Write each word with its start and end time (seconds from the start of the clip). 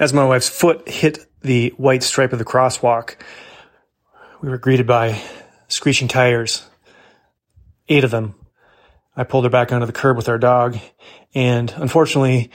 As 0.00 0.14
my 0.14 0.24
wife's 0.24 0.48
foot 0.48 0.88
hit 0.88 1.26
the 1.42 1.74
white 1.76 2.02
stripe 2.02 2.32
of 2.32 2.38
the 2.38 2.44
crosswalk, 2.46 3.16
we 4.40 4.48
were 4.48 4.56
greeted 4.56 4.86
by 4.86 5.20
screeching 5.68 6.08
tires, 6.08 6.66
eight 7.86 8.02
of 8.02 8.10
them. 8.10 8.34
I 9.14 9.24
pulled 9.24 9.44
her 9.44 9.50
back 9.50 9.72
onto 9.72 9.84
the 9.84 9.92
curb 9.92 10.16
with 10.16 10.30
our 10.30 10.38
dog, 10.38 10.78
and 11.34 11.70
unfortunately, 11.76 12.50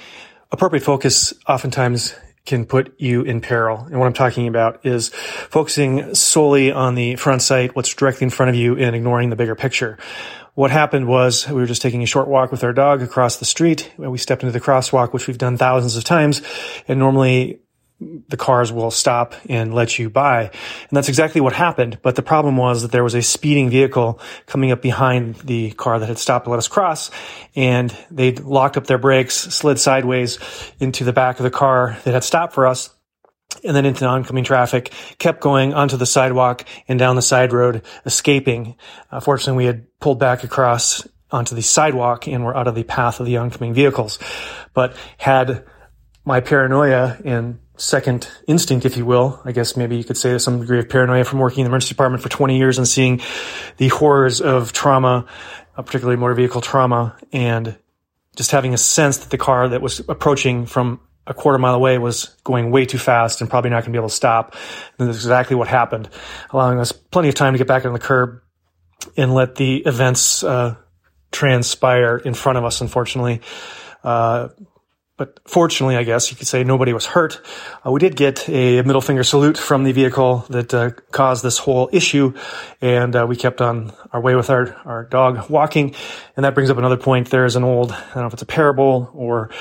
appropriate 0.51 0.81
focus 0.81 1.35
oftentimes 1.47 2.15
can 2.45 2.65
put 2.65 2.99
you 2.99 3.23
in 3.23 3.41
peril. 3.41 3.79
And 3.79 3.99
what 3.99 4.05
I'm 4.05 4.13
talking 4.13 4.47
about 4.47 4.85
is 4.85 5.09
focusing 5.09 6.13
solely 6.13 6.71
on 6.71 6.95
the 6.95 7.15
front 7.15 7.41
sight, 7.41 7.75
what's 7.75 7.93
directly 7.93 8.25
in 8.25 8.29
front 8.29 8.49
of 8.49 8.55
you, 8.55 8.77
and 8.77 8.95
ignoring 8.95 9.29
the 9.29 9.35
bigger 9.35 9.55
picture. 9.55 9.97
What 10.53 10.71
happened 10.71 11.07
was 11.07 11.47
we 11.47 11.55
were 11.55 11.65
just 11.65 11.81
taking 11.81 12.01
a 12.01 12.05
short 12.05 12.27
walk 12.27 12.51
with 12.51 12.63
our 12.63 12.71
dog 12.71 13.01
across 13.01 13.37
the 13.37 13.45
street. 13.45 13.91
And 13.97 14.11
we 14.11 14.17
stepped 14.17 14.43
into 14.43 14.53
the 14.53 14.61
crosswalk, 14.61 15.11
which 15.11 15.27
we've 15.27 15.37
done 15.37 15.57
thousands 15.57 15.97
of 15.97 16.05
times. 16.05 16.41
And 16.87 16.97
normally 16.97 17.59
the 17.99 18.37
cars 18.37 18.73
will 18.73 18.91
stop 18.91 19.35
and 19.47 19.73
let 19.73 19.97
you 19.97 20.09
by. 20.09 20.43
And 20.43 20.91
that's 20.91 21.07
exactly 21.07 21.39
what 21.39 21.53
happened. 21.53 21.99
But 22.01 22.15
the 22.15 22.21
problem 22.21 22.57
was 22.57 22.81
that 22.81 22.91
there 22.91 23.03
was 23.03 23.15
a 23.15 23.21
speeding 23.21 23.69
vehicle 23.69 24.19
coming 24.47 24.71
up 24.71 24.81
behind 24.81 25.35
the 25.35 25.71
car 25.71 25.99
that 25.99 26.07
had 26.07 26.17
stopped 26.17 26.45
to 26.45 26.51
let 26.51 26.57
us 26.57 26.67
cross. 26.67 27.09
And 27.55 27.95
they 28.11 28.33
locked 28.33 28.75
up 28.75 28.87
their 28.87 28.97
brakes, 28.97 29.35
slid 29.35 29.79
sideways 29.79 30.39
into 30.79 31.05
the 31.05 31.13
back 31.13 31.39
of 31.39 31.43
the 31.43 31.51
car 31.51 31.97
that 32.03 32.13
had 32.13 32.23
stopped 32.23 32.53
for 32.53 32.67
us. 32.67 32.89
And 33.63 33.75
then 33.75 33.85
into 33.85 34.05
oncoming 34.05 34.43
traffic, 34.43 34.91
kept 35.17 35.39
going 35.39 35.73
onto 35.73 35.95
the 35.95 36.05
sidewalk 36.05 36.65
and 36.89 36.99
down 36.99 37.15
the 37.15 37.21
side 37.21 37.53
road, 37.53 37.83
escaping. 38.05 38.75
Uh, 39.09 39.21
fortunately, 39.21 39.63
we 39.63 39.65
had 39.65 39.99
pulled 39.99 40.19
back 40.19 40.43
across 40.43 41.07
onto 41.31 41.55
the 41.55 41.61
sidewalk 41.61 42.27
and 42.27 42.43
were 42.43 42.55
out 42.55 42.67
of 42.67 42.75
the 42.75 42.83
path 42.83 43.21
of 43.21 43.25
the 43.25 43.37
oncoming 43.37 43.73
vehicles. 43.73 44.19
But 44.73 44.97
had 45.17 45.63
my 46.25 46.41
paranoia 46.41 47.17
and 47.23 47.59
second 47.77 48.27
instinct, 48.47 48.85
if 48.85 48.97
you 48.97 49.05
will. 49.05 49.41
I 49.45 49.51
guess 49.51 49.75
maybe 49.75 49.97
you 49.97 50.03
could 50.03 50.17
say 50.17 50.37
some 50.37 50.59
degree 50.59 50.79
of 50.79 50.89
paranoia 50.89 51.23
from 51.23 51.39
working 51.39 51.59
in 51.59 51.65
the 51.65 51.69
emergency 51.69 51.93
department 51.93 52.23
for 52.23 52.29
20 52.29 52.57
years 52.57 52.77
and 52.77 52.87
seeing 52.87 53.21
the 53.77 53.89
horrors 53.89 54.41
of 54.41 54.73
trauma, 54.73 55.25
uh, 55.77 55.81
particularly 55.81 56.17
motor 56.17 56.33
vehicle 56.33 56.61
trauma, 56.61 57.17
and 57.31 57.77
just 58.35 58.51
having 58.51 58.73
a 58.73 58.77
sense 58.77 59.17
that 59.17 59.29
the 59.29 59.37
car 59.37 59.69
that 59.69 59.81
was 59.81 59.99
approaching 60.07 60.65
from 60.65 60.99
a 61.27 61.33
quarter 61.33 61.57
mile 61.57 61.73
away 61.73 61.97
was 61.97 62.35
going 62.43 62.71
way 62.71 62.85
too 62.85 62.97
fast 62.97 63.41
and 63.41 63.49
probably 63.49 63.69
not 63.69 63.77
going 63.77 63.85
to 63.85 63.91
be 63.91 63.97
able 63.97 64.09
to 64.09 64.15
stop. 64.15 64.55
And 64.99 65.07
that's 65.07 65.17
exactly 65.17 65.55
what 65.55 65.67
happened, 65.67 66.09
allowing 66.51 66.79
us 66.79 66.91
plenty 66.91 67.29
of 67.29 67.35
time 67.35 67.53
to 67.53 67.57
get 67.57 67.67
back 67.67 67.85
on 67.85 67.93
the 67.93 67.99
curb 67.99 68.41
and 69.17 69.33
let 69.33 69.55
the 69.55 69.77
events 69.77 70.43
uh, 70.43 70.75
transpire 71.31 72.17
in 72.17 72.33
front 72.33 72.57
of 72.57 72.63
us, 72.63 72.81
unfortunately. 72.81 73.41
Uh, 74.03 74.49
but 75.17 75.39
fortunately, 75.45 75.95
I 75.95 76.03
guess 76.03 76.29
you 76.29 76.35
could 76.35 76.47
say 76.47 76.65
nobody 76.65 76.91
was 76.91 77.05
hurt. 77.05 77.39
Uh, 77.85 77.91
we 77.91 78.01
did 78.01 78.17
get 78.17 78.49
a 78.49 78.81
middle 78.81 78.99
finger 78.99 79.23
salute 79.23 79.57
from 79.57 79.85
the 79.85 79.93
vehicle 79.93 80.45
that 80.49 80.73
uh, 80.73 80.89
caused 81.11 81.41
this 81.41 81.57
whole 81.57 81.89
issue, 81.93 82.33
and 82.81 83.15
uh, 83.15 83.25
we 83.27 83.37
kept 83.37 83.61
on 83.61 83.93
our 84.11 84.19
way 84.19 84.35
with 84.35 84.49
our, 84.49 84.75
our 84.83 85.05
dog 85.05 85.49
walking. 85.49 85.95
And 86.35 86.43
that 86.43 86.53
brings 86.53 86.69
up 86.69 86.77
another 86.77 86.97
point. 86.97 87.29
There's 87.29 87.55
an 87.55 87.63
old, 87.63 87.93
I 87.93 88.13
don't 88.13 88.23
know 88.23 88.27
if 88.27 88.33
it's 88.33 88.41
a 88.41 88.45
parable 88.45 89.09
or 89.13 89.51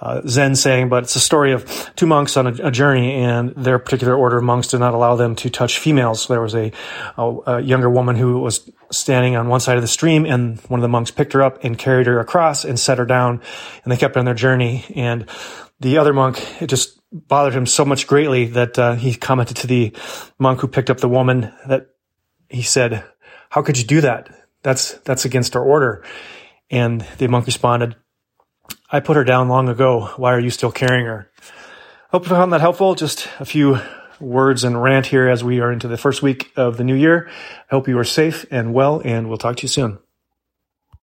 uh, 0.00 0.22
Zen 0.26 0.56
saying, 0.56 0.88
but 0.88 1.04
it's 1.04 1.14
a 1.14 1.20
story 1.20 1.52
of 1.52 1.64
two 1.94 2.06
monks 2.06 2.36
on 2.36 2.48
a, 2.48 2.66
a, 2.66 2.70
journey, 2.72 3.14
and 3.14 3.50
their 3.50 3.78
particular 3.78 4.16
order 4.16 4.38
of 4.38 4.44
monks 4.44 4.68
did 4.68 4.80
not 4.80 4.94
allow 4.94 5.14
them 5.14 5.36
to 5.36 5.48
touch 5.48 5.78
females. 5.78 6.22
So 6.22 6.34
There 6.34 6.42
was 6.42 6.56
a, 6.56 6.72
a, 7.16 7.36
a 7.46 7.60
younger 7.60 7.88
woman 7.88 8.16
who 8.16 8.40
was 8.40 8.68
standing 8.90 9.36
on 9.36 9.48
one 9.48 9.60
side 9.60 9.76
of 9.76 9.82
the 9.82 9.88
stream 9.88 10.24
and 10.24 10.58
one 10.62 10.80
of 10.80 10.82
the 10.82 10.88
monks 10.88 11.10
picked 11.10 11.32
her 11.32 11.42
up 11.42 11.64
and 11.64 11.78
carried 11.78 12.06
her 12.06 12.20
across 12.20 12.64
and 12.64 12.78
set 12.78 12.98
her 12.98 13.06
down 13.06 13.40
and 13.82 13.92
they 13.92 13.96
kept 13.96 14.16
on 14.16 14.24
their 14.24 14.34
journey. 14.34 14.84
And 14.94 15.28
the 15.80 15.98
other 15.98 16.12
monk, 16.12 16.62
it 16.62 16.68
just 16.68 17.00
bothered 17.12 17.54
him 17.54 17.66
so 17.66 17.84
much 17.84 18.06
greatly 18.06 18.46
that 18.46 18.78
uh, 18.78 18.94
he 18.94 19.14
commented 19.14 19.56
to 19.58 19.66
the 19.66 19.96
monk 20.38 20.60
who 20.60 20.68
picked 20.68 20.90
up 20.90 20.98
the 20.98 21.08
woman 21.08 21.52
that 21.66 21.88
he 22.48 22.62
said, 22.62 23.04
how 23.50 23.62
could 23.62 23.78
you 23.78 23.84
do 23.84 24.00
that? 24.00 24.46
That's, 24.62 24.92
that's 25.04 25.24
against 25.24 25.54
our 25.56 25.62
order. 25.62 26.04
And 26.70 27.06
the 27.18 27.28
monk 27.28 27.46
responded, 27.46 27.96
I 28.90 29.00
put 29.00 29.16
her 29.16 29.24
down 29.24 29.48
long 29.48 29.68
ago. 29.68 30.12
Why 30.16 30.32
are 30.32 30.40
you 30.40 30.50
still 30.50 30.72
carrying 30.72 31.06
her? 31.06 31.30
Hope 32.10 32.24
you 32.24 32.30
found 32.30 32.52
that 32.52 32.60
helpful. 32.60 32.94
Just 32.94 33.28
a 33.40 33.44
few 33.44 33.78
words 34.24 34.64
and 34.64 34.82
rant 34.82 35.06
here 35.06 35.28
as 35.28 35.44
we 35.44 35.60
are 35.60 35.70
into 35.70 35.88
the 35.88 35.96
first 35.96 36.22
week 36.22 36.52
of 36.56 36.76
the 36.76 36.84
new 36.84 36.94
year. 36.94 37.28
I 37.70 37.74
hope 37.74 37.88
you 37.88 37.98
are 37.98 38.04
safe 38.04 38.46
and 38.50 38.74
well, 38.74 39.00
and 39.04 39.28
we'll 39.28 39.38
talk 39.38 39.56
to 39.56 39.62
you 39.62 39.68
soon. 39.68 39.98